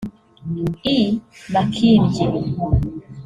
I 0.95 0.97
Makindye 1.53 2.23